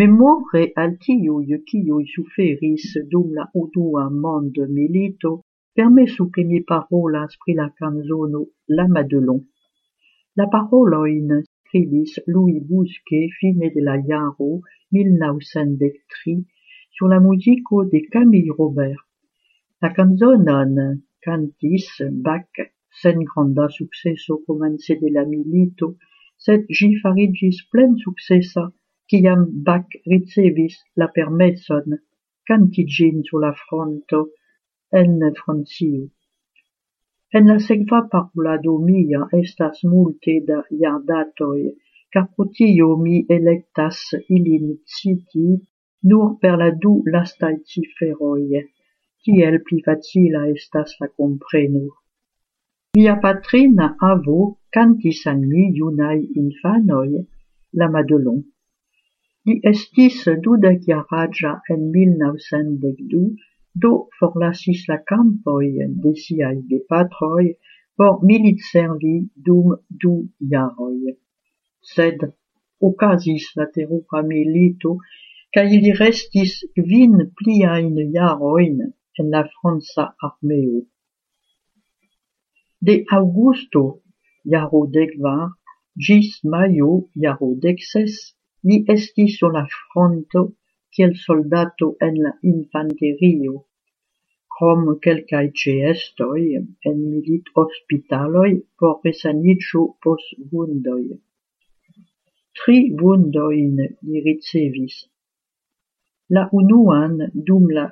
[0.00, 5.30] Memore al tiuj, kiuj suferis dum la unua mondmilito,
[5.76, 8.40] permesu ke mi parolas pri la canzono
[8.78, 9.38] La Madelon.
[10.40, 14.50] La paroloin skribis Louis Bousquet fine de la jaro
[14.90, 16.36] 1903
[16.90, 19.06] sur la musico de Camille Robert.
[19.80, 20.74] La canzonon
[21.22, 25.94] cantis Bach sen granda successo comence de la milito,
[26.36, 26.66] sed
[27.00, 27.94] farigis plen
[29.08, 31.96] ciam Bach ricevis la permesson
[32.48, 34.20] kanti ĝin sur la fronto
[35.00, 36.02] en Francio.
[37.38, 41.62] En la segva parolado mia estas multe da iardatoi,
[42.12, 43.98] car protio mi electas
[44.36, 45.48] ilin citi
[46.10, 48.62] nur per la du lastai ciferoi,
[49.24, 51.84] tiel pli facila estas la kompreno.
[52.96, 54.38] Mia patrina avo
[54.74, 57.24] cantis an mi iunai infanoi
[57.78, 58.42] la Madelon.
[59.48, 63.18] Li estis dudekjaraĝa en milnaŭsendekdu,
[63.82, 67.44] do forlasis la kampojn de siaj gepatroj
[68.00, 69.12] por militservi
[69.48, 70.12] dum du
[70.52, 71.12] jaroj.
[71.92, 72.24] Sed
[72.90, 74.94] okazis la terura milito
[75.56, 80.80] kaj li restis kvin pliajn jarojn en la franca armeo.
[82.88, 83.84] De Augusto,
[84.56, 85.44] jaro dekvar
[86.08, 86.90] gis maio,
[87.26, 87.84] jaro dek
[88.68, 90.42] Li estis sur la fronto
[90.96, 93.54] kiel soldato en la infanterio,
[94.56, 96.42] krom kelkaj ĉeestoj
[96.90, 101.02] en milithospitaloj por resaniĝo post vundoj.
[102.60, 104.96] Tri vundojn li ricevis.
[106.36, 107.18] La unuan
[107.50, 107.88] dum la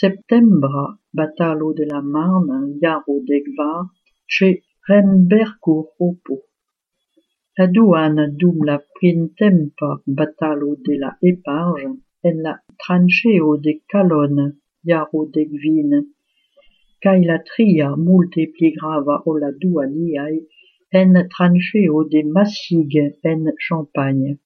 [0.00, 0.86] septembra
[1.20, 3.42] batalo de la Marne jaro de
[4.36, 4.52] ĉe
[4.88, 6.45] Rembercourt-Opo.
[7.58, 11.86] La duan dum la printempa batalo de la Eparge
[12.28, 14.46] en la trancheo de Calonne,
[14.84, 15.92] iaro de Gvin,
[17.02, 18.44] cae la tria multe
[18.76, 19.50] grava la
[19.96, 20.36] liai
[21.00, 24.38] en trancheo de Massigue en Champagne,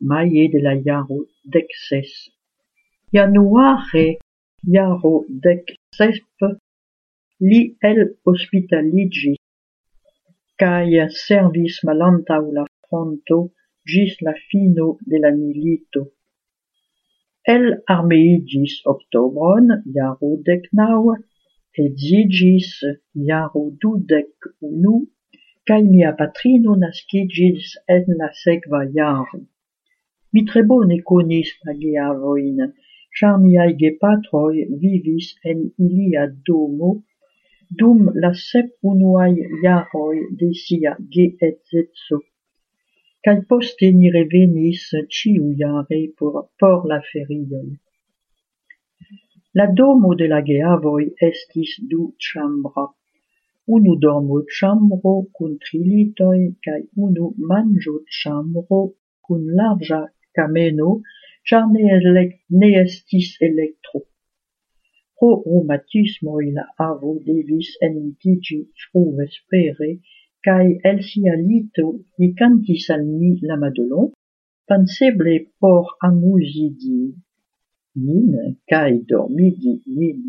[0.00, 2.10] maie de la iaro dexes.
[3.12, 4.06] Januare
[4.74, 6.40] iaro dexesp
[7.48, 8.00] li el
[10.60, 13.38] cae servis malantau la fronto
[13.90, 16.02] gis la fino de la milito.
[17.54, 17.64] El
[17.94, 21.14] armeigis octobron, iaro dec nau,
[21.82, 22.70] et zigis
[23.28, 24.96] iaro dudec unu,
[25.66, 29.40] cae mia patrino nascigis en la segva iaro.
[30.32, 32.58] Mi tre bone konis la geavoin,
[33.16, 36.90] char miai gepatroi vivis en ilia domo
[37.70, 42.18] dum la sep unuai jaroj de sia geedzeco,
[43.26, 44.82] Cai poste ni revenis
[45.14, 47.72] ĉiujare por, por la ferioi.
[49.58, 52.84] La domo de la geavoi estis du chambra.
[53.76, 58.80] unu domo chambro kun trilitoi litoj unu manjo chambro
[59.26, 60.00] kun larga
[60.36, 60.90] kameno,
[61.48, 61.82] char ne,
[62.60, 64.00] ne estis electro.
[65.18, 66.38] pro-romantismo
[66.78, 69.90] havu devis enlitiĝi fruvespere,
[70.46, 71.86] kaj el sia lito
[72.18, 73.02] li kantis al
[73.50, 74.12] la Madelon,
[74.68, 77.00] penseble por amuzigi
[78.06, 78.30] min
[78.70, 80.20] kaj dormigi min.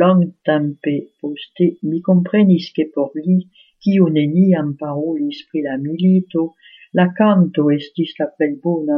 [0.00, 3.38] Longtempe poste mi komprenis ke por li,
[3.82, 6.54] kiu neniam parolis pri la milito,
[6.94, 8.96] la kanto estis la plej bona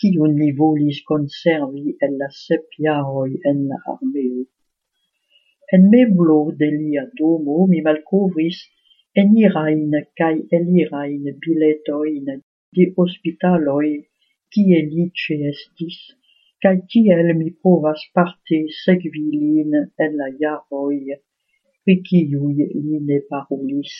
[0.00, 4.42] kiun li volis conservi el la sep jaroi en la armeo.
[5.74, 8.58] En meblo de lia domo mi malcovris
[9.22, 12.26] enirain cae elirain biletoin
[12.76, 13.92] de hospitaloi
[14.52, 15.98] cie li ĉeestis,
[16.62, 19.72] cae ciel mi povas parte segvilin
[20.04, 21.18] en la jaroi,
[21.84, 23.96] pri kiuj li ne parolis.